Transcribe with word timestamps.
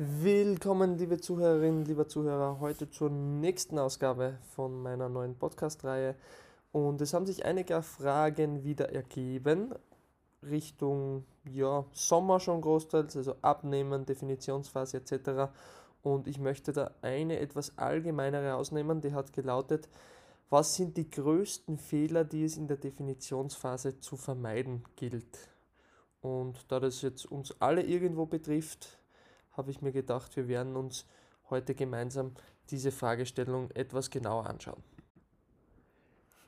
Willkommen, 0.00 0.96
liebe 0.96 1.18
Zuhörerinnen, 1.18 1.84
lieber 1.84 2.06
Zuhörer, 2.06 2.60
heute 2.60 2.88
zur 2.88 3.10
nächsten 3.10 3.80
Ausgabe 3.80 4.38
von 4.54 4.80
meiner 4.80 5.08
neuen 5.08 5.34
Podcast-Reihe. 5.34 6.14
Und 6.70 7.00
es 7.00 7.12
haben 7.12 7.26
sich 7.26 7.44
einige 7.44 7.82
Fragen 7.82 8.62
wieder 8.62 8.92
ergeben, 8.92 9.74
Richtung 10.40 11.24
ja, 11.52 11.84
Sommer 11.90 12.38
schon 12.38 12.60
großteils, 12.60 13.16
also 13.16 13.34
Abnehmen, 13.42 14.06
Definitionsphase 14.06 14.98
etc. 14.98 15.50
Und 16.04 16.28
ich 16.28 16.38
möchte 16.38 16.72
da 16.72 16.92
eine 17.02 17.40
etwas 17.40 17.76
allgemeinere 17.76 18.54
ausnehmen, 18.54 19.00
die 19.00 19.14
hat 19.14 19.32
gelautet, 19.32 19.88
was 20.48 20.76
sind 20.76 20.96
die 20.96 21.10
größten 21.10 21.76
Fehler, 21.76 22.22
die 22.22 22.44
es 22.44 22.56
in 22.56 22.68
der 22.68 22.76
Definitionsphase 22.76 23.98
zu 23.98 24.16
vermeiden 24.16 24.84
gilt? 24.94 25.48
Und 26.20 26.70
da 26.70 26.78
das 26.78 27.02
jetzt 27.02 27.26
uns 27.26 27.60
alle 27.60 27.82
irgendwo 27.82 28.26
betrifft, 28.26 28.97
habe 29.58 29.70
ich 29.70 29.82
mir 29.82 29.92
gedacht, 29.92 30.36
wir 30.36 30.48
werden 30.48 30.76
uns 30.76 31.04
heute 31.50 31.74
gemeinsam 31.74 32.32
diese 32.70 32.92
Fragestellung 32.92 33.70
etwas 33.72 34.10
genauer 34.10 34.46
anschauen. 34.46 34.82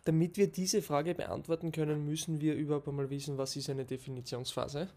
Damit 0.05 0.37
wir 0.37 0.51
diese 0.51 0.83
Frage 0.83 1.15
beantworten 1.15 1.73
können, 1.73 2.05
müssen 2.07 2.41
wir 2.41 2.55
überhaupt 2.55 2.89
einmal 2.89 3.11
wissen, 3.11 3.37
was 3.37 3.57
ist 3.57 3.69
eine 3.69 3.85
Definitionsphase 3.85 4.89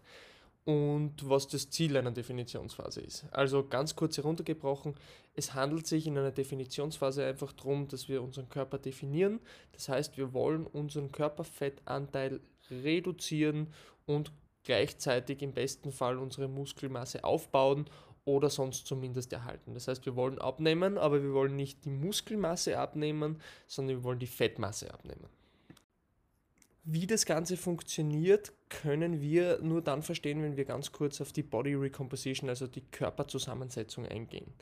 und 0.64 1.28
was 1.28 1.46
das 1.46 1.68
Ziel 1.68 1.96
einer 1.96 2.10
Definitionsphase 2.10 3.02
ist. 3.02 3.26
Also 3.30 3.66
ganz 3.68 3.94
kurz 3.96 4.16
heruntergebrochen, 4.16 4.94
es 5.34 5.52
handelt 5.52 5.86
sich 5.86 6.06
in 6.06 6.16
einer 6.16 6.30
Definitionsphase 6.30 7.24
einfach 7.24 7.52
darum, 7.52 7.86
dass 7.88 8.08
wir 8.08 8.22
unseren 8.22 8.48
Körper 8.48 8.78
definieren. 8.78 9.40
Das 9.72 9.88
heißt, 9.90 10.16
wir 10.16 10.32
wollen 10.32 10.66
unseren 10.66 11.12
Körperfettanteil 11.12 12.40
reduzieren 12.70 13.68
und 14.06 14.32
gleichzeitig 14.64 15.42
im 15.42 15.52
besten 15.52 15.92
Fall 15.92 16.18
unsere 16.18 16.48
Muskelmasse 16.48 17.24
aufbauen 17.24 17.86
oder 18.24 18.50
sonst 18.50 18.86
zumindest 18.86 19.32
erhalten. 19.32 19.74
Das 19.74 19.86
heißt, 19.88 20.04
wir 20.06 20.16
wollen 20.16 20.38
abnehmen, 20.38 20.98
aber 20.98 21.22
wir 21.22 21.32
wollen 21.32 21.56
nicht 21.56 21.84
die 21.84 21.90
Muskelmasse 21.90 22.78
abnehmen, 22.78 23.40
sondern 23.66 23.98
wir 23.98 24.04
wollen 24.04 24.18
die 24.18 24.26
Fettmasse 24.26 24.92
abnehmen. 24.92 25.28
Wie 26.86 27.06
das 27.06 27.24
Ganze 27.24 27.56
funktioniert, 27.56 28.52
können 28.68 29.20
wir 29.20 29.58
nur 29.62 29.80
dann 29.80 30.02
verstehen, 30.02 30.42
wenn 30.42 30.56
wir 30.56 30.66
ganz 30.66 30.92
kurz 30.92 31.20
auf 31.20 31.32
die 31.32 31.42
Body 31.42 31.74
Recomposition, 31.74 32.50
also 32.50 32.66
die 32.66 32.82
Körperzusammensetzung 32.82 34.06
eingehen. 34.06 34.52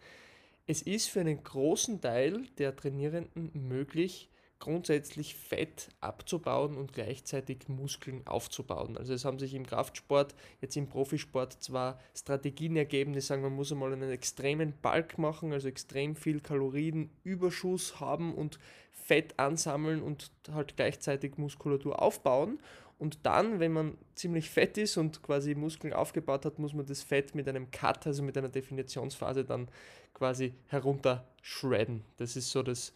Es 0.66 0.82
ist 0.82 1.08
für 1.08 1.20
einen 1.20 1.42
großen 1.42 2.00
Teil 2.00 2.44
der 2.58 2.76
Trainierenden 2.76 3.50
möglich, 3.54 4.28
grundsätzlich 4.62 5.34
Fett 5.34 5.88
abzubauen 6.00 6.76
und 6.76 6.92
gleichzeitig 6.92 7.68
Muskeln 7.68 8.24
aufzubauen. 8.28 8.96
Also 8.96 9.12
es 9.12 9.24
haben 9.24 9.40
sich 9.40 9.54
im 9.54 9.66
Kraftsport, 9.66 10.36
jetzt 10.60 10.76
im 10.76 10.88
Profisport 10.88 11.60
zwar 11.60 11.98
Strategien 12.14 12.76
ergeben, 12.76 13.12
die 13.12 13.20
sagen, 13.20 13.42
man 13.42 13.56
muss 13.56 13.72
einmal 13.72 13.92
einen 13.92 14.12
extremen 14.12 14.72
Bulk 14.80 15.18
machen, 15.18 15.52
also 15.52 15.66
extrem 15.66 16.14
viel 16.14 16.38
Kalorienüberschuss 16.38 17.98
haben 17.98 18.34
und 18.34 18.60
Fett 18.92 19.36
ansammeln 19.36 20.00
und 20.00 20.30
halt 20.52 20.76
gleichzeitig 20.76 21.38
Muskulatur 21.38 22.00
aufbauen. 22.00 22.60
Und 23.00 23.26
dann, 23.26 23.58
wenn 23.58 23.72
man 23.72 23.98
ziemlich 24.14 24.48
fett 24.48 24.78
ist 24.78 24.96
und 24.96 25.24
quasi 25.24 25.56
Muskeln 25.56 25.92
aufgebaut 25.92 26.44
hat, 26.44 26.60
muss 26.60 26.72
man 26.72 26.86
das 26.86 27.02
Fett 27.02 27.34
mit 27.34 27.48
einem 27.48 27.72
Cut, 27.72 28.06
also 28.06 28.22
mit 28.22 28.38
einer 28.38 28.48
Definitionsphase 28.48 29.44
dann 29.44 29.66
quasi 30.14 30.54
herunterschredden. 30.68 32.04
Das 32.18 32.36
ist 32.36 32.52
so 32.52 32.62
das 32.62 32.92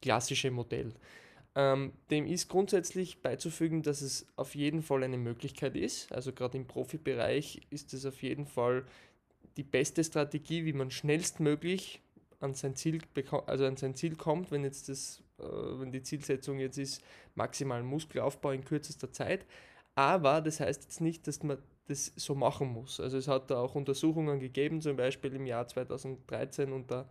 klassische 0.00 0.50
Modell. 0.50 0.94
Ähm, 1.54 1.92
dem 2.10 2.26
ist 2.26 2.48
grundsätzlich 2.48 3.20
beizufügen, 3.20 3.82
dass 3.82 4.00
es 4.00 4.26
auf 4.36 4.54
jeden 4.54 4.82
Fall 4.82 5.02
eine 5.02 5.18
Möglichkeit 5.18 5.76
ist. 5.76 6.12
Also 6.12 6.32
gerade 6.32 6.56
im 6.56 6.66
Profibereich 6.66 7.62
ist 7.70 7.94
es 7.94 8.06
auf 8.06 8.22
jeden 8.22 8.46
Fall 8.46 8.84
die 9.56 9.64
beste 9.64 10.04
Strategie, 10.04 10.64
wie 10.64 10.72
man 10.72 10.90
schnellstmöglich 10.90 12.00
an 12.40 12.54
sein 12.54 12.76
Ziel, 12.76 13.00
also 13.46 13.64
an 13.64 13.76
sein 13.76 13.94
Ziel 13.94 14.14
kommt, 14.14 14.52
wenn 14.52 14.62
jetzt 14.62 14.88
das, 14.88 15.22
äh, 15.38 15.42
wenn 15.42 15.90
die 15.90 16.02
Zielsetzung 16.02 16.60
jetzt 16.60 16.78
ist, 16.78 17.02
maximalen 17.34 17.86
Muskelaufbau 17.86 18.52
in 18.52 18.64
kürzester 18.64 19.10
Zeit. 19.10 19.44
Aber 19.96 20.40
das 20.40 20.60
heißt 20.60 20.84
jetzt 20.84 21.00
nicht, 21.00 21.26
dass 21.26 21.42
man 21.42 21.58
das 21.88 22.12
so 22.14 22.34
machen 22.36 22.68
muss. 22.68 23.00
Also 23.00 23.18
es 23.18 23.26
hat 23.26 23.50
da 23.50 23.60
auch 23.60 23.74
Untersuchungen 23.74 24.38
gegeben, 24.38 24.80
zum 24.80 24.96
Beispiel 24.96 25.34
im 25.34 25.46
Jahr 25.46 25.66
2013 25.66 26.72
unter 26.72 27.08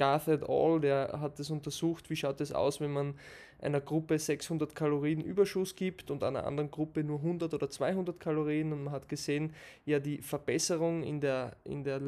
Garth 0.00 0.28
et 0.28 0.48
al., 0.48 0.80
der 0.80 1.20
hat 1.20 1.38
es 1.40 1.50
untersucht, 1.50 2.08
wie 2.08 2.16
schaut 2.16 2.40
es 2.40 2.52
aus, 2.52 2.80
wenn 2.80 2.90
man 2.90 3.18
einer 3.58 3.82
Gruppe 3.82 4.18
600 4.18 4.74
Kalorien 4.74 5.20
Überschuss 5.20 5.76
gibt 5.76 6.10
und 6.10 6.24
einer 6.24 6.46
anderen 6.46 6.70
Gruppe 6.70 7.04
nur 7.04 7.18
100 7.18 7.52
oder 7.52 7.68
200 7.68 8.18
Kalorien 8.18 8.72
und 8.72 8.84
man 8.84 8.94
hat 8.94 9.10
gesehen, 9.10 9.52
ja, 9.84 9.98
die 9.98 10.22
Verbesserung 10.22 11.02
in 11.02 11.20
der, 11.20 11.54
in 11.64 11.84
der 11.84 12.00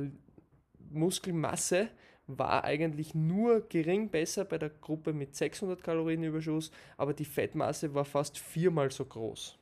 Muskelmasse 0.90 1.88
war 2.26 2.64
eigentlich 2.64 3.14
nur 3.14 3.60
gering 3.68 4.08
besser 4.08 4.46
bei 4.46 4.56
der 4.56 4.70
Gruppe 4.70 5.12
mit 5.12 5.36
600 5.36 5.84
Kalorien 5.84 6.24
Überschuss, 6.24 6.70
aber 6.96 7.12
die 7.12 7.26
Fettmasse 7.26 7.92
war 7.92 8.06
fast 8.06 8.38
viermal 8.38 8.90
so 8.90 9.04
groß. 9.04 9.58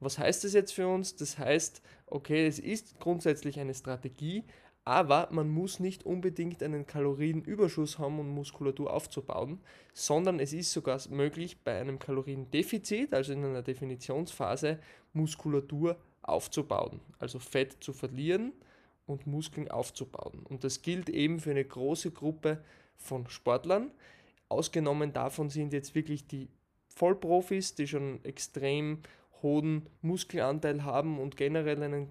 Was 0.00 0.18
heißt 0.18 0.44
das 0.44 0.52
jetzt 0.52 0.74
für 0.74 0.86
uns? 0.86 1.16
Das 1.16 1.38
heißt, 1.38 1.80
okay, 2.08 2.46
es 2.46 2.58
ist 2.58 3.00
grundsätzlich 3.00 3.58
eine 3.58 3.72
Strategie, 3.72 4.44
aber 4.84 5.28
man 5.30 5.48
muss 5.48 5.80
nicht 5.80 6.04
unbedingt 6.04 6.62
einen 6.62 6.86
Kalorienüberschuss 6.86 7.98
haben, 7.98 8.18
um 8.18 8.28
Muskulatur 8.34 8.92
aufzubauen, 8.92 9.60
sondern 9.94 10.40
es 10.40 10.52
ist 10.52 10.72
sogar 10.72 11.00
möglich, 11.08 11.58
bei 11.64 11.80
einem 11.80 11.98
Kaloriendefizit, 11.98 13.14
also 13.14 13.32
in 13.32 13.44
einer 13.44 13.62
Definitionsphase, 13.62 14.78
Muskulatur 15.14 15.96
aufzubauen, 16.22 17.00
also 17.18 17.38
Fett 17.38 17.82
zu 17.82 17.92
verlieren 17.92 18.52
und 19.06 19.26
Muskeln 19.26 19.70
aufzubauen. 19.70 20.44
Und 20.48 20.64
das 20.64 20.82
gilt 20.82 21.08
eben 21.08 21.40
für 21.40 21.50
eine 21.50 21.64
große 21.64 22.10
Gruppe 22.10 22.62
von 22.96 23.28
Sportlern. 23.28 23.90
Ausgenommen 24.48 25.12
davon 25.12 25.48
sind 25.48 25.72
jetzt 25.72 25.94
wirklich 25.94 26.26
die 26.26 26.48
Vollprofis, 26.88 27.74
die 27.74 27.86
schon 27.86 28.22
extrem 28.24 29.00
hohen 29.42 29.88
Muskelanteil 30.02 30.84
haben 30.84 31.18
und 31.18 31.36
generell 31.36 31.82
einen 31.82 32.10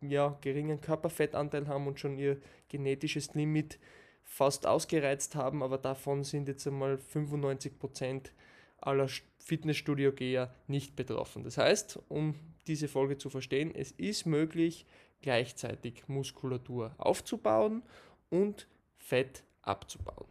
ja, 0.00 0.38
geringen 0.40 0.80
Körperfettanteil 0.80 1.68
haben 1.68 1.86
und 1.86 2.00
schon 2.00 2.18
ihr 2.18 2.40
genetisches 2.68 3.34
Limit 3.34 3.78
fast 4.24 4.66
ausgereizt 4.66 5.34
haben, 5.34 5.62
aber 5.62 5.78
davon 5.78 6.24
sind 6.24 6.48
jetzt 6.48 6.66
einmal 6.66 6.98
95% 7.14 8.30
aller 8.78 9.08
Fitnessstudio-Geher 9.38 10.52
nicht 10.66 10.96
betroffen. 10.96 11.44
Das 11.44 11.58
heißt, 11.58 12.00
um 12.08 12.34
diese 12.66 12.88
Folge 12.88 13.18
zu 13.18 13.30
verstehen, 13.30 13.74
es 13.74 13.92
ist 13.92 14.26
möglich, 14.26 14.86
gleichzeitig 15.22 16.08
Muskulatur 16.08 16.94
aufzubauen 16.98 17.82
und 18.30 18.66
Fett 18.96 19.44
abzubauen. 19.62 20.26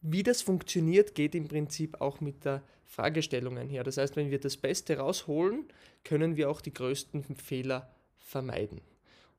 Wie 0.00 0.22
das 0.22 0.42
funktioniert, 0.42 1.14
geht 1.14 1.34
im 1.34 1.48
Prinzip 1.48 2.00
auch 2.00 2.20
mit 2.20 2.44
der 2.44 2.62
Fragestellung 2.84 3.58
einher. 3.58 3.84
Das 3.84 3.96
heißt, 3.98 4.16
wenn 4.16 4.30
wir 4.30 4.40
das 4.40 4.56
Beste 4.56 4.98
rausholen, 4.98 5.64
können 6.04 6.36
wir 6.36 6.48
auch 6.48 6.60
die 6.60 6.72
größten 6.72 7.24
Fehler 7.36 7.92
vermeiden. 8.28 8.80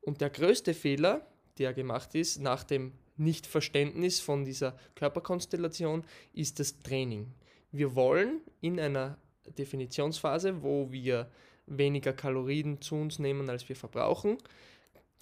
Und 0.00 0.20
der 0.20 0.30
größte 0.30 0.74
Fehler, 0.74 1.26
der 1.58 1.72
gemacht 1.72 2.14
ist 2.14 2.40
nach 2.40 2.64
dem 2.64 2.92
Nichtverständnis 3.16 4.18
von 4.20 4.44
dieser 4.44 4.76
Körperkonstellation, 4.94 6.04
ist 6.32 6.58
das 6.58 6.80
Training. 6.80 7.32
Wir 7.70 7.94
wollen 7.94 8.40
in 8.60 8.80
einer 8.80 9.18
Definitionsphase, 9.58 10.62
wo 10.62 10.90
wir 10.90 11.30
weniger 11.66 12.12
Kalorien 12.12 12.80
zu 12.80 12.96
uns 12.96 13.18
nehmen, 13.18 13.48
als 13.48 13.68
wir 13.68 13.76
verbrauchen, 13.76 14.38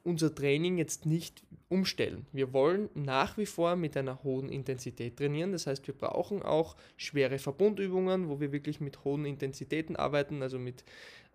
unser 0.04 0.34
Training 0.34 0.78
jetzt 0.78 1.04
nicht 1.04 1.42
umstellen. 1.68 2.26
Wir 2.32 2.52
wollen 2.54 2.88
nach 2.94 3.36
wie 3.36 3.44
vor 3.44 3.76
mit 3.76 3.96
einer 3.96 4.22
hohen 4.22 4.48
Intensität 4.48 5.18
trainieren. 5.18 5.52
Das 5.52 5.66
heißt, 5.66 5.86
wir 5.86 5.94
brauchen 5.94 6.42
auch 6.42 6.76
schwere 6.96 7.38
Verbundübungen, 7.38 8.28
wo 8.28 8.40
wir 8.40 8.52
wirklich 8.52 8.80
mit 8.80 9.04
hohen 9.04 9.26
Intensitäten 9.26 9.96
arbeiten, 9.96 10.42
also 10.42 10.58
mit, 10.58 10.84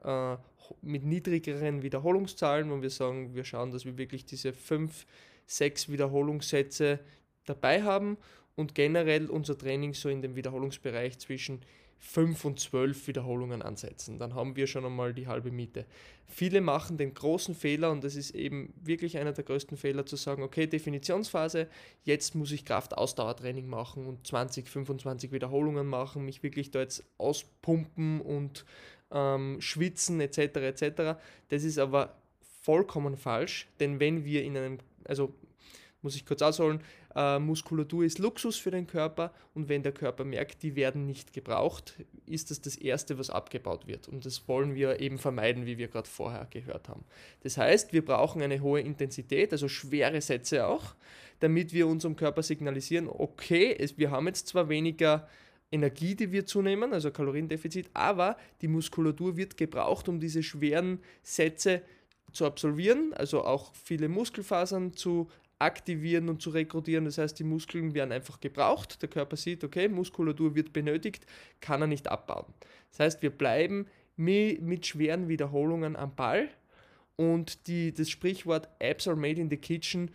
äh, 0.03 0.38
mit 0.81 1.03
niedrigeren 1.03 1.81
Wiederholungszahlen, 1.84 2.69
wo 2.69 2.81
wir 2.81 2.90
sagen, 2.90 3.36
wir 3.36 3.44
schauen, 3.44 3.72
dass 3.72 3.86
wir 3.86 3.97
wirklich 3.97 4.25
diese 4.25 4.53
fünf, 4.53 5.06
sechs 5.46 5.90
Wiederholungssätze 5.90 7.00
dabei 7.46 7.84
haben 7.84 8.17
und 8.55 8.76
generell 8.76 9.29
unser 9.29 9.58
Training 9.58 9.94
so 9.94 10.09
in 10.09 10.22
dem 10.22 10.35
Wiederholungsbereich 10.35 11.20
zwischen 11.20 11.61
5 12.03 12.44
und 12.46 12.59
12 12.59 13.08
Wiederholungen 13.08 13.61
ansetzen. 13.61 14.20
Dann 14.20 14.35
haben 14.35 14.58
wir 14.58 14.67
schon 14.67 14.85
einmal 14.85 15.14
die 15.14 15.28
halbe 15.28 15.52
Miete. 15.52 15.85
Viele 16.28 16.59
machen 16.59 16.97
den 16.97 17.14
großen 17.14 17.56
Fehler 17.56 17.91
und 17.91 18.03
das 18.03 18.16
ist 18.16 18.32
eben 18.32 18.73
wirklich 18.82 19.17
einer 19.17 19.32
der 19.32 19.46
größten 19.46 19.78
Fehler 19.78 20.06
zu 20.06 20.17
sagen, 20.17 20.44
okay, 20.44 20.67
Definitionsphase, 20.67 21.70
jetzt 22.03 22.35
muss 22.35 22.52
ich 22.52 22.66
Kraft-Ausdauertraining 22.66 23.67
machen 23.67 24.06
und 24.06 24.28
20, 24.28 24.67
25 24.67 25.32
Wiederholungen 25.32 25.88
machen, 25.88 26.26
mich 26.26 26.44
wirklich 26.44 26.72
da 26.72 26.82
jetzt 26.82 27.03
auspumpen 27.17 28.20
und 28.20 28.66
ähm, 29.13 29.61
schwitzen 29.61 30.19
etc. 30.19 30.37
etc. 30.57 31.19
Das 31.49 31.63
ist 31.63 31.77
aber 31.77 32.15
vollkommen 32.61 33.17
falsch, 33.17 33.67
denn 33.79 33.99
wenn 33.99 34.25
wir 34.25 34.43
in 34.43 34.57
einem, 34.57 34.77
also 35.05 35.33
muss 36.01 36.15
ich 36.15 36.25
kurz 36.25 36.41
ausholen, 36.41 36.81
äh, 37.15 37.39
Muskulatur 37.39 38.03
ist 38.03 38.19
Luxus 38.19 38.57
für 38.57 38.71
den 38.71 38.87
Körper 38.87 39.33
und 39.53 39.69
wenn 39.69 39.83
der 39.83 39.91
Körper 39.91 40.25
merkt, 40.25 40.63
die 40.63 40.75
werden 40.75 41.05
nicht 41.05 41.33
gebraucht, 41.33 41.95
ist 42.25 42.51
das 42.51 42.61
das 42.61 42.75
Erste, 42.75 43.17
was 43.17 43.29
abgebaut 43.29 43.87
wird. 43.87 44.07
Und 44.07 44.25
das 44.25 44.47
wollen 44.47 44.75
wir 44.75 44.99
eben 44.99 45.17
vermeiden, 45.17 45.65
wie 45.65 45.77
wir 45.77 45.87
gerade 45.87 46.09
vorher 46.09 46.47
gehört 46.49 46.89
haben. 46.89 47.05
Das 47.41 47.57
heißt, 47.57 47.93
wir 47.93 48.03
brauchen 48.03 48.41
eine 48.41 48.61
hohe 48.61 48.81
Intensität, 48.81 49.51
also 49.51 49.67
schwere 49.67 50.19
Sätze 50.21 50.67
auch, 50.67 50.95
damit 51.39 51.73
wir 51.73 51.87
unserem 51.87 52.15
Körper 52.15 52.43
signalisieren, 52.43 53.07
okay, 53.07 53.75
es, 53.77 53.97
wir 53.97 54.11
haben 54.11 54.27
jetzt 54.27 54.47
zwar 54.47 54.69
weniger 54.69 55.27
Energie, 55.73 56.16
die 56.16 56.31
wir 56.31 56.46
zunehmen, 56.46 56.93
also 56.93 57.11
Kaloriendefizit, 57.11 57.90
aber 57.93 58.37
die 58.61 58.67
Muskulatur 58.67 59.35
wird 59.35 59.58
gebraucht, 59.58 60.08
um 60.08 60.20
diese 60.20 60.43
schweren 60.43 60.99
Sätze 61.23 61.81
zu 62.31 62.46
absolvieren, 62.46 63.14
also 63.14 63.43
auch 63.43 63.73
viele 63.75 64.08
Muskelfasern 64.08 64.93
zu 64.93 65.29
aktivieren 65.59 66.29
und 66.29 66.41
zu 66.41 66.49
rekrutieren. 66.49 67.05
Das 67.05 67.17
heißt, 67.17 67.37
die 67.40 67.43
Muskeln 67.43 67.93
werden 67.93 68.11
einfach 68.11 68.40
gebraucht. 68.40 69.02
Der 69.02 69.09
Körper 69.09 69.37
sieht, 69.37 69.64
okay, 69.64 69.87
Muskulatur 69.87 70.55
wird 70.55 70.73
benötigt, 70.73 71.25
kann 71.61 71.81
er 71.81 71.87
nicht 71.87 72.09
abbauen. 72.09 72.46
Das 72.91 72.99
heißt, 72.99 73.22
wir 73.22 73.29
bleiben 73.29 73.87
mit 74.16 74.85
schweren 74.85 75.28
Wiederholungen 75.28 75.96
am 75.96 76.16
Ball 76.16 76.49
und 77.16 77.67
die, 77.67 77.93
das 77.93 78.09
Sprichwort 78.09 78.70
Apps 78.79 79.08
are 79.08 79.17
made 79.17 79.40
in 79.40 79.49
the 79.49 79.58
kitchen 79.58 80.11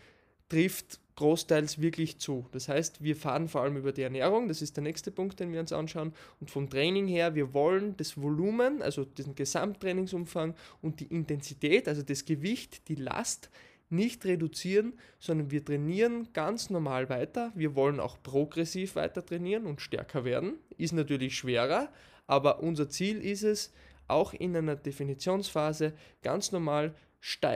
trifft 0.48 1.00
großteils 1.18 1.80
wirklich 1.80 2.18
zu. 2.18 2.46
Das 2.52 2.68
heißt, 2.68 3.02
wir 3.02 3.16
fahren 3.16 3.48
vor 3.48 3.62
allem 3.62 3.76
über 3.76 3.90
die 3.90 4.02
Ernährung, 4.02 4.46
das 4.46 4.62
ist 4.62 4.76
der 4.76 4.84
nächste 4.84 5.10
Punkt, 5.10 5.40
den 5.40 5.52
wir 5.52 5.58
uns 5.58 5.72
anschauen. 5.72 6.12
Und 6.40 6.48
vom 6.48 6.70
Training 6.70 7.08
her, 7.08 7.34
wir 7.34 7.52
wollen 7.54 7.96
das 7.96 8.22
Volumen, 8.22 8.82
also 8.82 9.04
den 9.04 9.34
Gesamttrainingsumfang 9.34 10.54
und 10.80 11.00
die 11.00 11.06
Intensität, 11.06 11.88
also 11.88 12.02
das 12.02 12.24
Gewicht, 12.24 12.88
die 12.88 12.94
Last 12.94 13.50
nicht 13.90 14.24
reduzieren, 14.26 14.92
sondern 15.18 15.50
wir 15.50 15.64
trainieren 15.64 16.28
ganz 16.34 16.70
normal 16.70 17.08
weiter. 17.08 17.50
Wir 17.56 17.74
wollen 17.74 17.98
auch 17.98 18.22
progressiv 18.22 18.94
weiter 18.94 19.26
trainieren 19.26 19.66
und 19.66 19.80
stärker 19.80 20.24
werden. 20.24 20.54
Ist 20.76 20.92
natürlich 20.92 21.36
schwerer, 21.36 21.90
aber 22.28 22.60
unser 22.60 22.88
Ziel 22.88 23.20
ist 23.20 23.42
es, 23.42 23.72
auch 24.06 24.32
in 24.34 24.56
einer 24.56 24.76
Definitionsphase 24.76 25.94
ganz 26.22 26.52
normal 26.52 26.94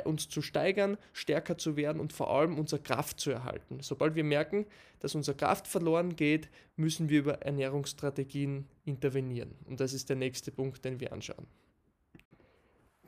uns 0.05 0.29
zu 0.29 0.43
steigern, 0.43 0.99
stärker 1.13 1.57
zu 1.57 1.77
werden 1.77 2.01
und 2.01 2.13
vor 2.13 2.31
allem 2.31 2.59
unsere 2.59 2.83
Kraft 2.83 3.21
zu 3.21 3.31
erhalten. 3.31 3.79
Sobald 3.81 4.15
wir 4.15 4.25
merken, 4.25 4.67
dass 5.01 5.15
unsere 5.15 5.37
Kraft 5.37 5.67
verloren 5.67 6.17
geht, 6.17 6.49
müssen 6.77 7.09
wir 7.09 7.21
über 7.21 7.43
Ernährungsstrategien 7.43 8.67
intervenieren. 8.85 9.55
Und 9.67 9.81
das 9.81 9.93
ist 9.93 10.09
der 10.09 10.17
nächste 10.17 10.51
Punkt, 10.51 10.85
den 10.85 11.01
wir 11.01 11.13
anschauen. 11.13 11.47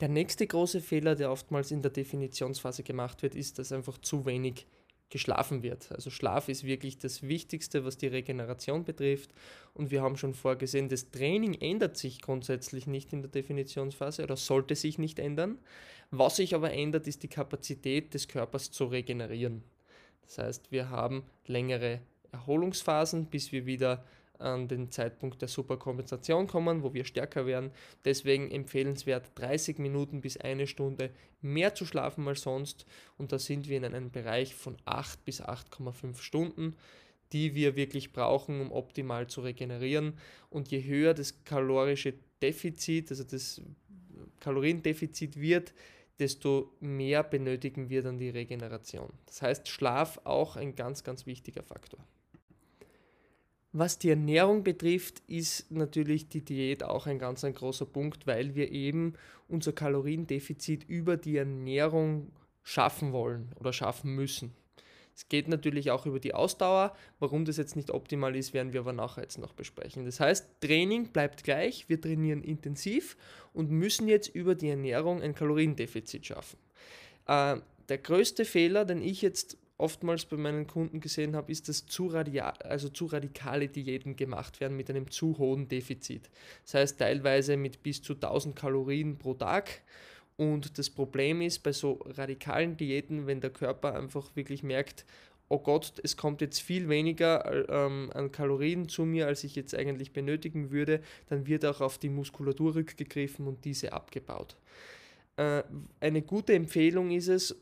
Der 0.01 0.09
nächste 0.09 0.45
große 0.45 0.81
Fehler, 0.81 1.15
der 1.15 1.31
oftmals 1.31 1.71
in 1.71 1.81
der 1.81 1.91
Definitionsphase 1.91 2.83
gemacht 2.83 3.21
wird, 3.21 3.33
ist, 3.33 3.59
dass 3.59 3.71
einfach 3.71 3.97
zu 3.97 4.25
wenig 4.25 4.67
geschlafen 5.09 5.63
wird. 5.63 5.91
Also 5.91 6.09
Schlaf 6.09 6.49
ist 6.49 6.63
wirklich 6.63 6.97
das 6.97 7.23
Wichtigste, 7.23 7.85
was 7.85 7.97
die 7.97 8.07
Regeneration 8.07 8.83
betrifft. 8.83 9.31
Und 9.73 9.91
wir 9.91 10.01
haben 10.01 10.17
schon 10.17 10.33
vorgesehen, 10.33 10.89
das 10.89 11.11
Training 11.11 11.53
ändert 11.53 11.97
sich 11.97 12.21
grundsätzlich 12.21 12.87
nicht 12.87 13.13
in 13.13 13.21
der 13.21 13.31
Definitionsphase 13.31 14.23
oder 14.23 14.35
sollte 14.35 14.75
sich 14.75 14.97
nicht 14.97 15.19
ändern. 15.19 15.59
Was 16.11 16.37
sich 16.37 16.55
aber 16.55 16.71
ändert, 16.71 17.07
ist 17.07 17.23
die 17.23 17.27
Kapazität 17.27 18.13
des 18.13 18.27
Körpers 18.27 18.71
zu 18.71 18.85
regenerieren. 18.85 19.63
Das 20.23 20.37
heißt, 20.39 20.71
wir 20.71 20.89
haben 20.89 21.23
längere 21.45 22.01
Erholungsphasen, 22.31 23.27
bis 23.27 23.51
wir 23.51 23.65
wieder 23.65 24.03
an 24.39 24.67
den 24.67 24.91
Zeitpunkt 24.91 25.41
der 25.41 25.47
Superkompensation 25.47 26.47
kommen, 26.47 26.83
wo 26.83 26.93
wir 26.93 27.05
stärker 27.05 27.45
werden. 27.45 27.71
Deswegen 28.03 28.51
empfehlenswert 28.51 29.31
30 29.35 29.79
Minuten 29.79 30.21
bis 30.21 30.37
eine 30.37 30.67
Stunde 30.67 31.11
mehr 31.41 31.75
zu 31.75 31.85
schlafen 31.85 32.27
als 32.27 32.41
sonst. 32.41 32.85
Und 33.17 33.31
da 33.31 33.39
sind 33.39 33.69
wir 33.69 33.77
in 33.77 33.85
einem 33.85 34.11
Bereich 34.11 34.55
von 34.55 34.77
8 34.85 35.23
bis 35.25 35.41
8,5 35.41 36.17
Stunden, 36.19 36.75
die 37.31 37.55
wir 37.55 37.75
wirklich 37.75 38.13
brauchen, 38.13 38.61
um 38.61 38.71
optimal 38.71 39.27
zu 39.27 39.41
regenerieren. 39.41 40.13
Und 40.49 40.69
je 40.69 40.83
höher 40.83 41.13
das 41.13 41.43
kalorische 41.43 42.13
Defizit, 42.41 43.11
also 43.11 43.23
das 43.23 43.61
Kaloriendefizit 44.39 45.39
wird, 45.39 45.73
desto 46.19 46.71
mehr 46.79 47.23
benötigen 47.23 47.89
wir 47.89 48.01
dann 48.01 48.17
die 48.17 48.29
Regeneration. 48.29 49.11
Das 49.25 49.41
heißt, 49.41 49.67
Schlaf 49.67 50.19
auch 50.23 50.55
ein 50.55 50.75
ganz, 50.75 51.03
ganz 51.03 51.25
wichtiger 51.25 51.63
Faktor. 51.63 51.99
Was 53.77 53.99
die 53.99 54.09
Ernährung 54.09 54.63
betrifft, 54.63 55.21
ist 55.27 55.69
natürlich 55.69 56.29
die 56.29 56.39
Diät 56.39 56.81
auch 56.81 57.07
ein 57.07 57.19
ganz 57.19 57.43
ein 57.43 57.53
großer 57.53 57.85
Punkt, 57.85 58.25
weil 58.25 58.55
wir 58.55 58.71
eben 58.71 59.15
unser 59.49 59.73
Kaloriendefizit 59.73 60.85
über 60.87 61.17
die 61.17 61.35
Ernährung 61.35 62.31
schaffen 62.63 63.11
wollen 63.11 63.51
oder 63.59 63.73
schaffen 63.73 64.15
müssen. 64.15 64.53
Es 65.13 65.27
geht 65.27 65.49
natürlich 65.49 65.91
auch 65.91 66.05
über 66.05 66.21
die 66.21 66.33
Ausdauer. 66.33 66.95
Warum 67.19 67.43
das 67.43 67.57
jetzt 67.57 67.75
nicht 67.75 67.91
optimal 67.91 68.37
ist, 68.37 68.53
werden 68.53 68.71
wir 68.71 68.79
aber 68.79 68.93
nachher 68.93 69.23
jetzt 69.23 69.39
noch 69.39 69.51
besprechen. 69.51 70.05
Das 70.05 70.21
heißt, 70.21 70.61
Training 70.61 71.09
bleibt 71.09 71.43
gleich, 71.43 71.89
wir 71.89 71.99
trainieren 71.99 72.43
intensiv 72.43 73.17
und 73.51 73.71
müssen 73.71 74.07
jetzt 74.07 74.29
über 74.29 74.55
die 74.55 74.69
Ernährung 74.69 75.21
ein 75.21 75.35
Kaloriendefizit 75.35 76.25
schaffen. 76.25 76.59
Äh, 77.27 77.57
der 77.89 77.97
größte 77.97 78.45
Fehler, 78.45 78.85
den 78.85 79.01
ich 79.01 79.21
jetzt 79.21 79.57
oftmals 79.77 80.25
bei 80.25 80.37
meinen 80.37 80.67
Kunden 80.67 80.99
gesehen 80.99 81.35
habe, 81.35 81.51
ist, 81.51 81.67
dass 81.67 81.85
zu, 81.85 82.11
also 82.11 82.89
zu 82.89 83.05
radikale 83.05 83.67
Diäten 83.67 84.15
gemacht 84.15 84.59
werden 84.59 84.77
mit 84.77 84.89
einem 84.89 85.11
zu 85.11 85.37
hohen 85.37 85.67
Defizit. 85.67 86.29
Das 86.63 86.75
heißt 86.75 86.99
teilweise 86.99 87.57
mit 87.57 87.83
bis 87.83 88.01
zu 88.01 88.13
1000 88.13 88.55
Kalorien 88.55 89.17
pro 89.17 89.33
Tag. 89.33 89.81
Und 90.37 90.77
das 90.77 90.89
Problem 90.89 91.41
ist 91.41 91.63
bei 91.63 91.71
so 91.71 91.99
radikalen 92.05 92.77
Diäten, 92.77 93.27
wenn 93.27 93.41
der 93.41 93.51
Körper 93.51 93.95
einfach 93.95 94.35
wirklich 94.35 94.63
merkt, 94.63 95.05
oh 95.47 95.59
Gott, 95.59 95.93
es 96.03 96.17
kommt 96.17 96.41
jetzt 96.41 96.59
viel 96.59 96.89
weniger 96.89 97.69
ähm, 97.69 98.09
an 98.13 98.31
Kalorien 98.31 98.89
zu 98.89 99.05
mir, 99.05 99.27
als 99.27 99.43
ich 99.43 99.55
jetzt 99.55 99.75
eigentlich 99.75 100.11
benötigen 100.11 100.71
würde, 100.71 101.01
dann 101.29 101.45
wird 101.47 101.65
auch 101.65 101.81
auf 101.81 101.97
die 101.97 102.09
Muskulatur 102.09 102.75
rückgegriffen 102.75 103.47
und 103.47 103.63
diese 103.63 103.93
abgebaut. 103.93 104.55
Äh, 105.37 105.63
eine 105.99 106.21
gute 106.21 106.53
Empfehlung 106.53 107.11
ist 107.11 107.27
es, 107.27 107.55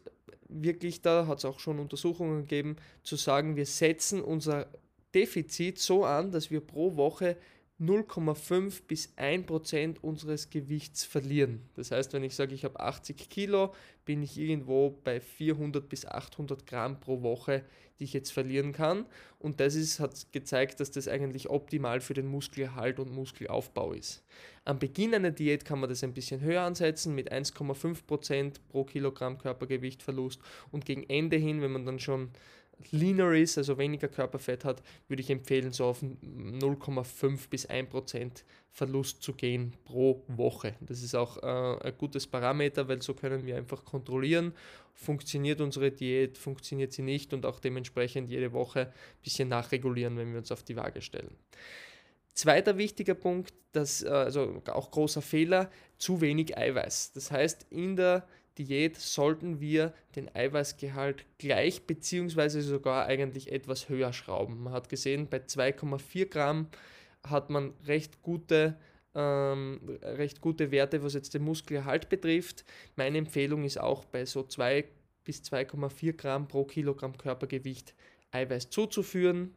wirklich 0.48 1.02
da, 1.02 1.28
hat 1.28 1.40
es 1.40 1.46
auch 1.46 1.60
schon 1.60 1.80
Untersuchungen 1.80 2.42
gegeben, 2.42 2.76
zu 3.04 3.16
sagen, 3.16 3.56
wir 3.56 3.66
setzen 3.66 4.22
unser 4.22 4.68
Defizit 5.14 5.80
so 5.80 6.06
an, 6.06 6.32
dass 6.32 6.52
wir 6.52 6.62
pro 6.62 6.96
Woche 6.96 7.38
0,5 7.82 8.84
bis 8.88 9.14
1 9.16 9.46
Prozent 9.46 10.04
unseres 10.04 10.50
Gewichts 10.50 11.04
verlieren. 11.04 11.62
Das 11.76 11.92
heißt, 11.92 12.14
wenn 12.14 12.24
ich 12.24 12.36
sage, 12.36 12.54
ich 12.54 12.64
habe 12.64 12.80
80 12.80 13.30
Kilo, 13.30 13.74
bin 14.06 14.22
ich 14.22 14.38
irgendwo 14.38 14.92
bei 15.04 15.20
400 15.20 15.90
bis 15.90 16.06
800 16.06 16.68
Gramm 16.68 17.00
pro 17.00 17.24
Woche, 17.24 17.64
die 18.00 18.04
ich 18.04 18.14
jetzt 18.14 18.32
verlieren 18.32 18.74
kann. 18.74 19.06
Und 19.40 19.60
das 19.60 19.76
ist, 19.76 20.00
hat 20.00 20.32
gezeigt, 20.32 20.80
dass 20.80 20.92
das 20.92 21.08
eigentlich 21.08 21.50
optimal 21.50 22.00
für 22.00 22.14
den 22.14 22.28
Muskelerhalt 22.28 23.00
und 23.00 23.12
Muskelaufbau 23.12 23.94
ist. 23.94 24.24
Am 24.66 24.78
Beginn 24.78 25.14
einer 25.14 25.32
Diät 25.32 25.66
kann 25.66 25.80
man 25.80 25.90
das 25.90 26.04
ein 26.04 26.14
bisschen 26.14 26.42
höher 26.42 26.62
ansetzen 26.62 27.16
mit 27.16 27.34
1,5 27.34 28.06
Prozent 28.06 28.68
pro 28.70 28.84
Kilogramm 28.84 29.40
Körpergewichtverlust 29.40 30.40
und 30.72 30.86
gegen 30.86 31.04
Ende 31.10 31.38
hin, 31.38 31.62
wenn 31.62 31.72
man 31.72 31.86
dann 31.86 32.00
schon 32.00 32.30
leaner 32.92 33.34
ist, 33.34 33.58
also 33.58 33.78
weniger 33.78 34.08
Körperfett 34.08 34.66
hat, 34.66 34.82
würde 35.08 35.22
ich 35.22 35.30
empfehlen, 35.30 35.72
so 35.72 35.86
auf 35.86 36.02
0,5 36.02 37.50
bis 37.50 37.70
1% 37.70 38.44
Verlust 38.72 39.22
zu 39.22 39.34
gehen 39.34 39.74
pro 39.86 40.24
Woche. 40.28 40.76
Das 40.82 41.04
ist 41.04 41.16
auch 41.16 41.38
äh, 41.38 41.88
ein 41.88 41.98
gutes 41.98 42.26
Parameter, 42.26 42.88
weil 42.88 43.02
so 43.02 43.14
können 43.14 43.46
wir 43.46 43.56
einfach 43.56 43.86
kontrollieren, 43.86 44.54
funktioniert 44.94 45.62
unsere 45.62 45.92
Diät, 45.92 46.38
funktioniert 46.38 46.92
sie 46.92 47.04
nicht 47.04 47.34
und 47.34 47.46
auch 47.46 47.60
dementsprechend 47.60 48.30
jede 48.30 48.52
Woche 48.52 48.88
ein 48.88 49.22
bisschen 49.24 49.50
nachregulieren, 49.50 50.18
wenn 50.18 50.32
wir 50.32 50.40
uns 50.40 50.52
auf 50.52 50.64
die 50.64 50.76
Waage 50.76 51.02
stellen. 51.02 51.36
Zweiter 52.34 52.80
wichtiger 52.80 53.14
Punkt, 53.14 53.54
das, 53.74 54.02
äh, 54.02 54.10
also 54.10 54.62
auch 54.68 54.90
großer 54.90 55.22
Fehler, 55.22 55.70
zu 55.98 56.22
wenig 56.22 56.58
Eiweiß. 56.58 57.12
Das 57.14 57.32
heißt, 57.32 57.68
in 57.70 57.96
der 57.96 58.28
Diät 58.58 58.98
sollten 58.98 59.60
wir 59.60 59.94
den 60.16 60.34
Eiweißgehalt 60.34 61.26
gleich 61.40 61.88
bzw. 61.88 62.62
sogar 62.62 63.06
eigentlich 63.06 63.52
etwas 63.52 63.90
höher 63.90 64.14
schrauben. 64.14 64.64
Man 64.64 64.74
hat 64.74 64.90
gesehen, 64.90 65.28
bei 65.28 65.38
2,4 65.38 66.26
Gramm 66.28 66.68
hat 67.28 67.50
man 67.50 67.74
recht 67.88 68.22
gute, 68.22 68.78
ähm, 69.16 69.80
recht 70.02 70.42
gute 70.42 70.72
Werte, 70.72 71.04
was 71.04 71.14
jetzt 71.14 71.34
den 71.34 71.44
Muskelerhalt 71.44 72.10
betrifft. 72.10 72.64
Meine 72.96 73.18
Empfehlung 73.18 73.64
ist 73.64 73.80
auch 73.80 74.06
bei 74.06 74.26
so 74.26 74.44
2 74.44 74.86
bis 75.24 75.42
2,4 75.42 76.14
Gramm 76.14 76.48
pro 76.48 76.66
Kilogramm 76.66 77.18
Körpergewicht 77.18 77.96
Eiweiß 78.32 78.70
zuzuführen. 78.70 79.54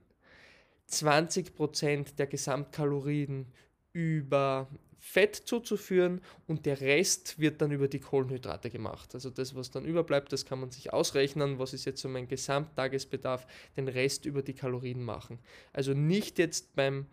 20% 0.89 2.15
der 2.17 2.29
Gesamtkalorien 2.29 3.47
über 3.93 4.69
Fett 4.99 5.37
zuzuführen 5.37 6.21
und 6.47 6.67
der 6.67 6.81
Rest 6.81 7.39
wird 7.39 7.61
dann 7.61 7.71
über 7.71 7.89
die 7.89 8.01
Kohlenhydrate 8.01 8.71
gemacht. 8.71 9.15
Also 9.15 9.31
das, 9.31 9.55
was 9.55 9.71
dann 9.71 9.85
überbleibt, 9.85 10.33
das 10.33 10.47
kann 10.47 10.61
man 10.61 10.71
sich 10.71 10.93
ausrechnen, 10.93 11.59
was 11.59 11.73
ist 11.73 11.85
jetzt 11.85 12.01
so 12.01 12.09
mein 12.09 12.29
Gesamttagesbedarf, 12.29 13.47
den 13.77 13.89
Rest 13.89 14.25
über 14.25 14.43
die 14.43 14.55
Kalorien 14.55 15.03
machen. 15.03 15.39
Also 15.73 15.93
nicht 15.93 16.39
jetzt 16.39 16.75
beim 16.75 17.07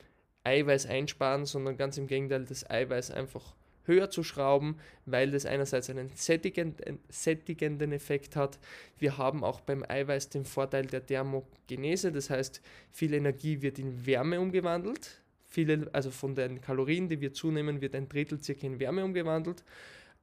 Eiweiß 0.44 0.86
einsparen, 0.88 1.46
sondern 1.46 1.78
ganz 1.78 1.98
im 1.98 2.08
Gegenteil, 2.08 2.46
das 2.46 2.70
Eiweiß 2.70 3.12
einfach 3.12 3.54
höher 3.86 4.10
zu 4.10 4.24
schrauben, 4.24 4.78
weil 5.06 5.32
das 5.32 5.46
einerseits 5.46 5.90
einen 5.90 6.10
sättigenden, 6.16 7.00
sättigenden 7.10 7.92
Effekt 7.92 8.36
hat. 8.36 8.60
Wir 8.98 9.18
haben 9.18 9.44
auch 9.44 9.62
beim 9.62 9.84
Eiweiß 9.88 10.30
den 10.30 10.46
Vorteil 10.46 10.86
der 10.86 11.06
Thermogenese, 11.06 12.12
das 12.12 12.30
heißt, 12.30 12.62
viel 12.92 13.14
Energie 13.14 13.62
wird 13.62 13.80
in 13.80 14.06
Wärme 14.06 14.40
umgewandelt. 14.40 15.23
Viele, 15.54 15.88
also 15.94 16.10
von 16.10 16.34
den 16.34 16.62
Kalorien, 16.62 17.08
die 17.08 17.22
wir 17.22 17.32
zunehmen, 17.32 17.80
wird 17.80 17.94
ein 17.94 18.10
Drittel 18.10 18.42
circa 18.42 18.66
in 18.66 18.80
Wärme 18.80 19.06
umgewandelt, 19.06 19.64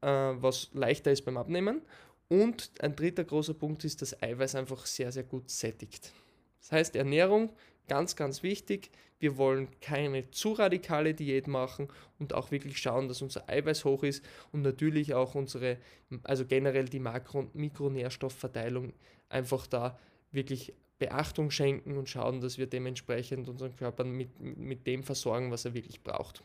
äh, 0.00 0.08
was 0.08 0.70
leichter 0.72 1.12
ist 1.12 1.24
beim 1.24 1.36
Abnehmen. 1.36 1.82
Und 2.26 2.72
ein 2.80 2.96
dritter 2.96 3.22
großer 3.22 3.54
Punkt 3.54 3.84
ist, 3.84 4.02
dass 4.02 4.20
Eiweiß 4.20 4.56
einfach 4.56 4.84
sehr, 4.86 5.12
sehr 5.12 5.22
gut 5.22 5.48
sättigt. 5.48 6.12
Das 6.58 6.72
heißt, 6.72 6.96
Ernährung, 6.96 7.52
ganz, 7.86 8.16
ganz 8.16 8.42
wichtig. 8.42 8.90
Wir 9.20 9.36
wollen 9.36 9.68
keine 9.80 10.28
zu 10.32 10.50
radikale 10.54 11.14
Diät 11.14 11.46
machen 11.46 11.86
und 12.18 12.34
auch 12.34 12.50
wirklich 12.50 12.78
schauen, 12.78 13.06
dass 13.06 13.22
unser 13.22 13.48
Eiweiß 13.48 13.84
hoch 13.84 14.02
ist 14.02 14.24
und 14.50 14.62
natürlich 14.62 15.14
auch 15.14 15.36
unsere, 15.36 15.76
also 16.24 16.44
generell 16.44 16.86
die 16.86 16.98
Makro- 16.98 17.38
und 17.38 17.54
Mikronährstoffverteilung 17.54 18.94
einfach 19.28 19.68
da 19.68 19.96
wirklich 20.32 20.74
Beachtung 21.00 21.50
schenken 21.50 21.96
und 21.96 22.08
schauen, 22.08 22.40
dass 22.40 22.58
wir 22.58 22.66
dementsprechend 22.66 23.48
unseren 23.48 23.74
Körper 23.74 24.04
mit, 24.04 24.38
mit 24.38 24.86
dem 24.86 25.02
versorgen, 25.02 25.50
was 25.50 25.64
er 25.64 25.74
wirklich 25.74 26.02
braucht. 26.02 26.44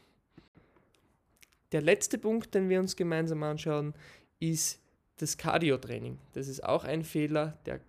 Der 1.72 1.82
letzte 1.82 2.18
Punkt, 2.18 2.56
den 2.56 2.70
wir 2.70 2.80
uns 2.80 2.96
gemeinsam 2.96 3.44
anschauen, 3.44 3.94
ist 4.40 4.80
das 5.18 5.38
Cardio-Training. 5.38 6.18
Das 6.34 6.48
ist 6.48 6.64
auch 6.64 6.86
ein 6.86 7.04
Fehler, 7.04 7.58
der 7.66 7.82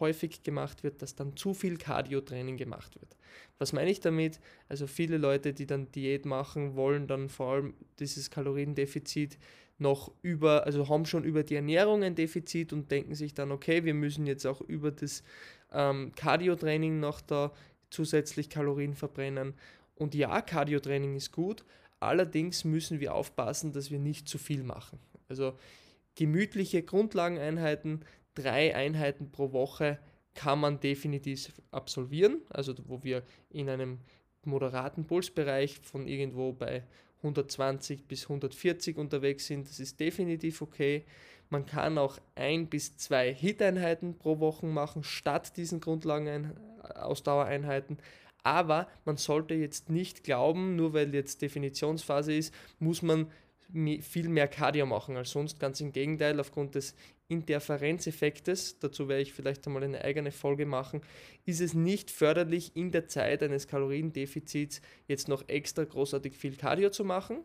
häufig 0.00 0.42
gemacht 0.42 0.84
wird, 0.84 1.02
dass 1.02 1.16
dann 1.16 1.36
zu 1.36 1.52
viel 1.54 1.76
Cardio-Training 1.76 2.56
gemacht 2.56 2.94
wird. 3.00 3.16
Was 3.58 3.72
meine 3.72 3.90
ich 3.90 4.00
damit? 4.00 4.40
Also 4.68 4.86
viele 4.86 5.18
Leute, 5.18 5.52
die 5.52 5.66
dann 5.66 5.90
Diät 5.92 6.24
machen, 6.24 6.76
wollen 6.76 7.06
dann 7.08 7.28
vor 7.28 7.52
allem 7.52 7.74
dieses 7.98 8.30
Kaloriendefizit 8.30 9.38
noch 9.78 10.12
über, 10.22 10.64
also 10.64 10.88
haben 10.88 11.04
schon 11.04 11.24
über 11.24 11.42
die 11.42 11.56
Ernährung 11.56 12.02
ein 12.04 12.14
Defizit 12.14 12.72
und 12.72 12.90
denken 12.90 13.14
sich 13.14 13.34
dann, 13.34 13.50
okay, 13.50 13.84
wir 13.84 13.94
müssen 13.94 14.26
jetzt 14.26 14.46
auch 14.46 14.60
über 14.60 14.90
das 14.90 15.24
ähm, 15.72 16.12
Cardio-Training 16.14 17.00
noch 17.00 17.20
da 17.20 17.52
zusätzlich 17.90 18.48
Kalorien 18.48 18.94
verbrennen. 18.94 19.54
Und 19.94 20.14
ja, 20.14 20.40
Cardio-Training 20.40 21.16
ist 21.16 21.32
gut, 21.32 21.64
allerdings 22.00 22.64
müssen 22.64 23.00
wir 23.00 23.14
aufpassen, 23.14 23.72
dass 23.72 23.90
wir 23.90 23.98
nicht 23.98 24.28
zu 24.28 24.38
viel 24.38 24.62
machen. 24.62 24.98
Also 25.28 25.56
gemütliche 26.14 26.82
Grundlageneinheiten, 26.82 28.04
drei 28.34 28.74
Einheiten 28.74 29.30
pro 29.30 29.52
Woche 29.52 29.98
kann 30.34 30.60
man 30.60 30.80
definitiv 30.80 31.52
absolvieren, 31.70 32.40
also 32.48 32.74
wo 32.86 33.02
wir 33.02 33.22
in 33.50 33.68
einem 33.68 33.98
moderaten 34.44 35.04
Pulsbereich 35.04 35.78
von 35.80 36.06
irgendwo 36.06 36.52
bei 36.52 36.82
120 37.22 38.04
bis 38.06 38.24
140 38.24 38.98
unterwegs 38.98 39.46
sind, 39.46 39.68
das 39.68 39.78
ist 39.80 39.98
definitiv 40.00 40.60
okay. 40.62 41.04
Man 41.50 41.66
kann 41.66 41.98
auch 41.98 42.18
ein 42.34 42.68
bis 42.68 42.96
zwei 42.96 43.32
Hit-Einheiten 43.32 44.18
pro 44.18 44.40
Woche 44.40 44.66
machen, 44.66 45.04
statt 45.04 45.56
diesen 45.56 45.78
Grundlagen-Ausdauereinheiten. 45.80 47.98
Aber 48.42 48.88
man 49.04 49.18
sollte 49.18 49.54
jetzt 49.54 49.90
nicht 49.90 50.24
glauben, 50.24 50.74
nur 50.76 50.94
weil 50.94 51.14
jetzt 51.14 51.42
Definitionsphase 51.42 52.34
ist, 52.34 52.54
muss 52.78 53.02
man 53.02 53.30
viel 54.00 54.28
mehr 54.28 54.48
Cardio 54.48 54.86
machen 54.86 55.16
als 55.16 55.30
sonst. 55.30 55.60
Ganz 55.60 55.80
im 55.80 55.92
Gegenteil, 55.92 56.40
aufgrund 56.40 56.74
des 56.74 56.96
Interferenzeffektes, 57.32 58.78
dazu 58.78 59.08
werde 59.08 59.22
ich 59.22 59.32
vielleicht 59.32 59.66
einmal 59.66 59.82
eine 59.82 60.04
eigene 60.04 60.30
Folge 60.30 60.66
machen, 60.66 61.00
ist 61.46 61.60
es 61.60 61.72
nicht 61.72 62.10
förderlich, 62.10 62.76
in 62.76 62.92
der 62.92 63.08
Zeit 63.08 63.42
eines 63.42 63.66
Kaloriendefizits 63.66 64.82
jetzt 65.08 65.28
noch 65.28 65.48
extra 65.48 65.84
großartig 65.84 66.36
viel 66.36 66.56
Cardio 66.56 66.90
zu 66.90 67.04
machen. 67.04 67.38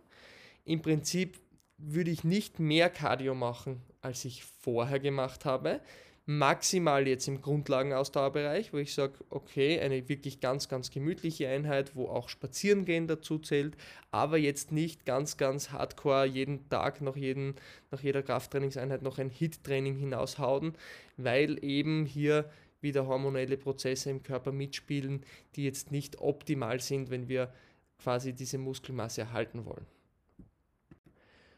Im 0.65 0.81
Prinzip 0.81 1.39
würde 1.77 2.11
ich 2.11 2.23
nicht 2.23 2.59
mehr 2.59 2.89
Cardio 2.89 3.33
machen, 3.33 3.81
als 4.01 4.25
ich 4.25 4.43
vorher 4.43 4.99
gemacht 4.99 5.45
habe, 5.45 5.79
maximal 6.27 7.07
jetzt 7.07 7.29
im 7.29 7.41
Grundlagenausdauerbereich, 7.41 8.73
wo 8.73 8.77
ich 8.77 8.93
sage, 8.93 9.13
okay, 9.29 9.79
eine 9.79 10.09
wirklich 10.09 10.41
ganz, 10.41 10.67
ganz 10.67 10.91
gemütliche 10.91 11.47
Einheit, 11.47 11.95
wo 11.95 12.09
auch 12.09 12.27
Spazierengehen 12.27 13.07
dazu 13.07 13.39
zählt, 13.39 13.77
aber 14.11 14.37
jetzt 14.37 14.73
nicht 14.73 15.05
ganz, 15.05 15.37
ganz 15.37 15.71
hardcore 15.71 16.25
jeden 16.25 16.67
Tag 16.69 17.01
nach, 17.01 17.15
jeden, 17.15 17.55
nach 17.91 18.01
jeder 18.01 18.23
Krafttrainingseinheit 18.23 19.03
noch 19.03 19.19
ein 19.19 19.29
Hit-Training 19.29 19.95
hinaushauen, 19.95 20.73
weil 21.15 21.63
eben 21.63 22.05
hier 22.05 22.49
wieder 22.81 23.07
hormonelle 23.07 23.55
Prozesse 23.55 24.09
im 24.09 24.21
Körper 24.21 24.51
mitspielen, 24.51 25.23
die 25.55 25.63
jetzt 25.63 25.93
nicht 25.93 26.19
optimal 26.19 26.81
sind, 26.81 27.09
wenn 27.09 27.29
wir 27.29 27.53
quasi 27.99 28.33
diese 28.33 28.57
Muskelmasse 28.57 29.21
erhalten 29.21 29.63
wollen. 29.63 29.85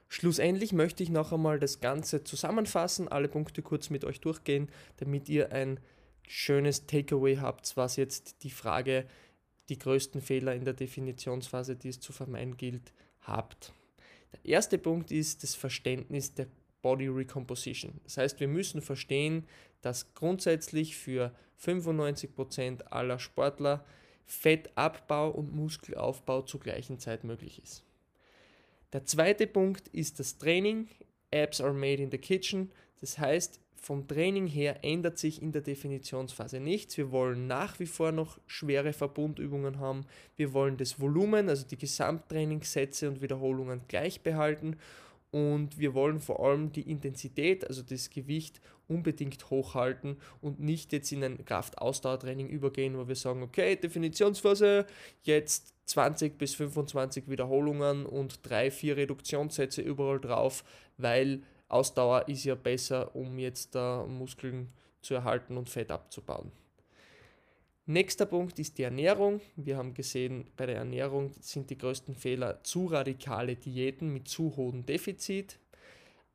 Schlussendlich 0.10 0.74
möchte 0.74 1.04
ich 1.04 1.10
noch 1.10 1.32
einmal 1.32 1.60
das 1.60 1.80
Ganze 1.80 2.24
zusammenfassen, 2.24 3.08
alle 3.08 3.28
Punkte 3.28 3.62
kurz 3.62 3.92
mit 3.92 4.04
euch 4.04 4.20
durchgehen, 4.20 4.68
damit 4.98 5.30
ihr 5.30 5.52
ein 5.52 5.80
schönes 6.28 6.88
Takeaway 6.88 7.38
habt, 7.38 7.78
was 7.78 7.96
jetzt 7.96 8.44
die 8.44 8.50
Frage, 8.50 9.06
die 9.70 9.78
größten 9.78 10.22
Fehler 10.22 10.56
in 10.56 10.66
der 10.66 10.74
Definitionsphase, 10.74 11.76
die 11.76 11.90
es 11.90 12.00
zu 12.00 12.12
vermeiden 12.12 12.58
gilt, 12.58 12.92
habt. 13.22 13.72
Der 14.34 14.46
erste 14.46 14.80
Punkt 14.80 15.12
ist 15.12 15.44
das 15.44 15.54
Verständnis 15.54 16.34
der 16.34 16.48
Body 16.82 17.08
Recomposition. 17.08 18.00
Das 18.04 18.18
heißt, 18.18 18.40
wir 18.40 18.48
müssen 18.48 18.82
verstehen, 18.82 19.46
dass 19.82 20.16
grundsätzlich 20.16 20.98
für 20.98 21.34
95% 21.64 22.84
aller 22.84 23.20
Sportler 23.20 23.86
Fettabbau 24.26 25.30
und 25.30 25.54
Muskelaufbau 25.54 26.42
zur 26.44 26.60
gleichen 26.60 27.00
Zeit 27.00 27.24
möglich 27.24 27.62
ist. 27.62 27.84
Der 28.94 29.06
zweite 29.06 29.46
Punkt 29.48 29.88
ist 29.90 30.20
das 30.20 30.38
Training. 30.38 30.88
Apps 31.32 31.62
are 31.62 31.74
made 31.74 32.02
in 32.02 32.10
the 32.10 32.18
kitchen. 32.18 32.72
Das 33.02 33.20
heißt, 33.20 33.60
vom 33.76 34.08
Training 34.08 34.48
her 34.48 34.84
ändert 34.84 35.18
sich 35.18 35.42
in 35.42 35.52
der 35.52 35.62
Definitionsphase 35.62 36.60
nichts. 36.60 36.98
Wir 36.98 37.12
wollen 37.12 37.48
nach 37.48 37.80
wie 37.80 37.86
vor 37.86 38.12
noch 38.12 38.40
schwere 38.46 38.94
Verbundübungen 38.94 39.80
haben. 39.80 40.06
Wir 40.36 40.54
wollen 40.54 40.78
das 40.78 41.00
Volumen, 41.00 41.50
also 41.50 41.66
die 41.66 41.78
Gesamttrainingssätze 41.78 43.08
und 43.08 43.22
Wiederholungen 43.22 43.82
gleich 43.88 44.22
behalten. 44.22 44.76
Und 45.32 45.78
wir 45.78 45.94
wollen 45.94 46.20
vor 46.20 46.44
allem 46.44 46.72
die 46.72 46.90
Intensität, 46.90 47.68
also 47.68 47.84
das 47.84 48.10
Gewicht, 48.10 48.60
unbedingt 48.90 49.50
hochhalten 49.50 50.18
und 50.42 50.60
nicht 50.60 50.92
jetzt 50.92 51.12
in 51.12 51.24
ein 51.24 51.46
Kraftausdauertraining 51.46 52.48
übergehen, 52.48 52.98
wo 52.98 53.08
wir 53.08 53.16
sagen, 53.16 53.44
okay, 53.44 53.76
Definitionsphase, 53.76 54.86
jetzt 55.24 55.74
20 55.86 56.38
bis 56.38 56.56
25 56.56 57.30
Wiederholungen 57.30 58.06
und 58.06 58.40
3, 58.44 58.72
4 58.72 58.98
Reduktionssätze 58.98 59.82
überall 59.82 60.20
drauf, 60.20 60.64
weil 60.98 61.42
Ausdauer 61.68 62.28
ist 62.28 62.44
ja 62.46 62.56
besser, 62.56 63.16
um 63.16 63.38
jetzt 63.38 63.76
da 63.76 64.06
Muskeln 64.06 64.70
zu 65.02 65.14
erhalten 65.14 65.56
und 65.56 65.70
Fett 65.70 65.92
abzubauen. 65.92 66.52
Nächster 67.86 68.28
Punkt 68.28 68.60
ist 68.60 68.78
die 68.78 68.84
Ernährung. 68.84 69.42
Wir 69.56 69.78
haben 69.78 69.96
gesehen, 69.96 70.46
bei 70.58 70.68
der 70.68 70.76
Ernährung 70.76 71.32
sind 71.40 71.72
die 71.72 71.78
größten 71.78 72.14
Fehler 72.14 72.64
zu 72.64 72.86
radikale 72.86 73.56
Diäten 73.56 74.14
mit 74.14 74.28
zu 74.28 74.56
hohem 74.58 74.86
Defizit. 74.86 75.58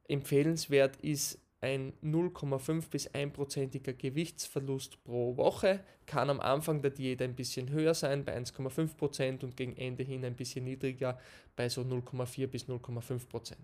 Empfehlenswert 0.09 0.97
ist 0.97 1.39
ein 1.65 1.95
0,5 2.05 2.91
bis 2.91 3.11
1%iger 3.11 3.95
Gewichtsverlust 3.95 5.03
pro 5.03 5.35
Woche. 5.39 5.81
Kann 6.05 6.29
am 6.29 6.41
Anfang 6.41 6.83
der 6.83 6.91
Diät 6.91 7.23
ein 7.23 7.35
bisschen 7.35 7.71
höher 7.71 7.95
sein, 7.95 8.23
bei 8.23 8.37
1,5% 8.37 9.43
und 9.43 9.57
gegen 9.57 9.75
Ende 9.77 10.05
hin 10.05 10.25
ein 10.27 10.37
bisschen 10.37 10.65
niedriger, 10.65 11.19
bei 11.57 11.71
so 11.71 11.81
0,4 11.81 12.47
bis 12.49 12.67
0,5%. 12.67 13.55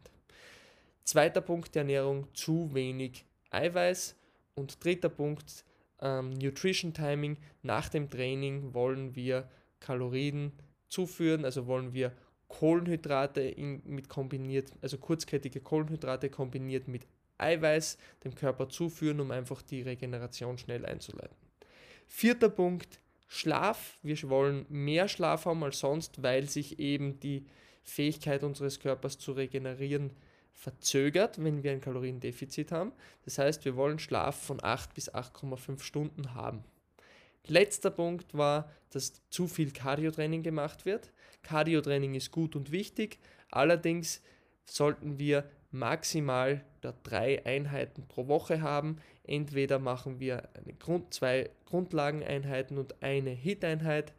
Zweiter 1.05 1.43
Punkt 1.43 1.75
der 1.75 1.83
Ernährung, 1.83 2.27
zu 2.33 2.73
wenig 2.73 3.27
Eiweiß. 3.51 4.17
Und 4.55 4.83
dritter 4.83 5.11
Punkt, 5.11 5.65
ähm, 6.01 6.31
Nutrition 6.31 6.95
Timing. 6.95 7.37
Nach 7.63 7.91
dem 7.91 8.09
Training 8.09 8.73
wollen 8.73 9.15
wir 9.15 9.49
Kalorien 9.79 10.53
zuführen, 10.89 11.45
also 11.45 11.67
wollen 11.67 11.93
wir 11.93 12.13
Kohlenhydrate 12.49 13.43
in, 13.43 13.83
mit 13.85 14.09
kombiniert, 14.09 14.73
also 14.81 14.99
kurzkettige 14.99 15.61
Kohlenhydrate 15.61 16.31
kombiniert 16.31 16.89
mit 16.89 17.07
Eiweiß 17.41 17.99
dem 18.25 18.35
Körper 18.35 18.69
zuführen, 18.69 19.21
um 19.21 19.31
einfach 19.31 19.63
die 19.63 19.83
Regeneration 19.83 20.59
schnell 20.59 20.85
einzuleiten. 20.87 21.37
Vierter 22.07 22.49
Punkt, 22.49 23.01
Schlaf. 23.29 23.99
Wir 24.03 24.21
wollen 24.29 24.67
mehr 24.69 25.09
Schlaf 25.09 25.47
haben 25.47 25.63
als 25.63 25.79
sonst, 25.79 26.23
weil 26.23 26.49
sich 26.49 26.81
eben 26.81 27.21
die 27.21 27.47
Fähigkeit 27.85 28.43
unseres 28.43 28.81
Körpers 28.81 29.19
zu 29.19 29.33
regenerieren 29.33 30.13
verzögert, 30.53 31.43
wenn 31.43 31.63
wir 31.63 31.73
ein 31.73 31.81
Kaloriendefizit 31.81 32.73
haben. 32.73 32.93
Das 33.25 33.39
heißt, 33.39 33.65
wir 33.65 33.77
wollen 33.77 33.99
Schlaf 33.99 34.37
von 34.37 34.63
8 34.63 34.95
bis 34.95 35.13
8,5 35.15 35.81
Stunden 35.81 36.35
haben. 36.35 36.65
Letzter 37.47 37.91
Punkt 37.91 38.37
war, 38.37 38.71
dass 38.91 39.23
zu 39.31 39.47
viel 39.47 39.71
Cardiotraining 39.71 40.43
gemacht 40.43 40.85
wird. 40.85 41.13
Cardiotraining 41.43 42.15
ist 42.15 42.31
gut 42.31 42.55
und 42.57 42.71
wichtig, 42.71 43.19
allerdings 43.51 44.21
sollten 44.65 45.19
wir 45.19 45.49
maximal 45.71 46.65
da 46.81 46.95
drei 47.03 47.45
Einheiten 47.45 48.07
pro 48.09 48.27
Woche 48.27 48.63
haben. 48.63 48.99
Entweder 49.25 49.79
machen 49.79 50.19
wir 50.19 50.49
Grund, 50.79 51.15
zwei 51.15 51.51
Grundlageneinheiten 51.67 52.79
und 52.79 53.03
eine 53.03 53.31
Hit-Einheit 53.31 54.13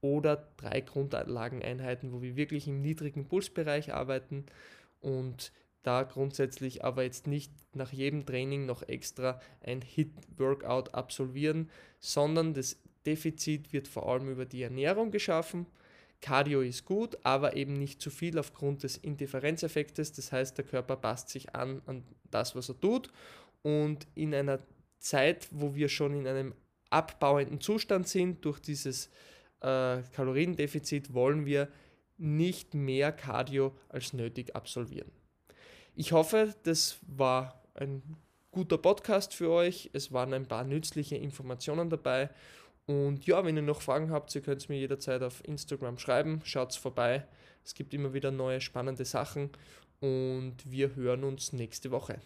oder 0.00 0.48
drei 0.56 0.80
Grundlageneinheiten, 0.80 2.12
wo 2.12 2.22
wir 2.22 2.36
wirklich 2.36 2.68
im 2.68 2.80
niedrigen 2.80 3.26
Pulsbereich 3.26 3.94
arbeiten 3.94 4.46
und 5.00 5.52
da 5.82 6.04
grundsätzlich 6.04 6.84
aber 6.84 7.02
jetzt 7.02 7.26
nicht 7.26 7.52
nach 7.74 7.92
jedem 7.92 8.24
Training 8.24 8.66
noch 8.66 8.82
extra 8.82 9.40
ein 9.60 9.82
Hit-Workout 9.82 10.94
absolvieren, 10.94 11.70
sondern 11.98 12.54
das 12.54 12.80
Defizit 13.04 13.72
wird 13.72 13.88
vor 13.88 14.08
allem 14.08 14.28
über 14.28 14.44
die 14.44 14.62
Ernährung 14.62 15.10
geschaffen. 15.10 15.66
Cardio 16.22 16.62
ist 16.62 16.86
gut, 16.86 17.18
aber 17.24 17.56
eben 17.56 17.74
nicht 17.74 18.00
zu 18.00 18.08
viel 18.08 18.38
aufgrund 18.38 18.84
des 18.84 18.96
Indifferenzeffektes. 18.96 20.12
Das 20.12 20.32
heißt, 20.32 20.56
der 20.56 20.64
Körper 20.64 20.96
passt 20.96 21.28
sich 21.28 21.54
an 21.54 21.82
an 21.86 22.04
das, 22.30 22.56
was 22.56 22.70
er 22.70 22.80
tut. 22.80 23.10
Und 23.62 24.06
in 24.14 24.34
einer 24.34 24.60
Zeit, 24.98 25.48
wo 25.50 25.74
wir 25.74 25.88
schon 25.88 26.14
in 26.14 26.26
einem 26.26 26.54
abbauenden 26.90 27.60
Zustand 27.60 28.08
sind 28.08 28.44
durch 28.44 28.60
dieses 28.60 29.08
äh, 29.60 30.02
Kaloriendefizit, 30.12 31.12
wollen 31.12 31.44
wir 31.44 31.68
nicht 32.18 32.74
mehr 32.74 33.12
Cardio 33.12 33.72
als 33.88 34.12
nötig 34.12 34.54
absolvieren. 34.54 35.10
Ich 35.94 36.12
hoffe, 36.12 36.54
das 36.62 36.98
war 37.06 37.62
ein 37.74 38.02
guter 38.52 38.78
Podcast 38.78 39.34
für 39.34 39.50
euch. 39.50 39.90
Es 39.92 40.12
waren 40.12 40.32
ein 40.34 40.46
paar 40.46 40.64
nützliche 40.64 41.16
Informationen 41.16 41.90
dabei. 41.90 42.30
Und 42.86 43.26
ja, 43.26 43.44
wenn 43.44 43.56
ihr 43.56 43.62
noch 43.62 43.80
Fragen 43.80 44.10
habt, 44.10 44.34
ihr 44.34 44.42
könnt 44.42 44.60
es 44.60 44.68
mir 44.68 44.78
jederzeit 44.78 45.22
auf 45.22 45.46
Instagram 45.46 45.98
schreiben. 45.98 46.40
Schaut 46.44 46.74
vorbei. 46.74 47.26
Es 47.64 47.74
gibt 47.74 47.94
immer 47.94 48.12
wieder 48.12 48.30
neue 48.30 48.60
spannende 48.60 49.04
Sachen. 49.04 49.50
Und 50.00 50.56
wir 50.64 50.96
hören 50.96 51.22
uns 51.24 51.52
nächste 51.52 51.90
Woche. 51.92 52.20